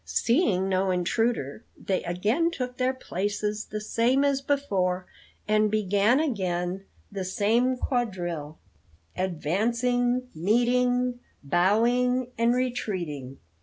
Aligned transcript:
Seeing 0.03 0.67
no 0.67 0.89
intruder, 0.89 1.63
they 1.77 2.01
again 2.05 2.49
took 2.49 2.77
their 2.79 2.91
places 2.91 3.65
the 3.65 3.79
same 3.79 4.23
as 4.25 4.41
before 4.41 5.05
and 5.47 5.69
began 5.69 6.19
again 6.19 6.85
the 7.11 7.23
same 7.23 7.77
quadrille 7.77 8.57
advancing, 9.15 10.27
meeting, 10.33 11.19
bowing, 11.43 12.31
and 12.35 12.55
retreating. 12.55 13.37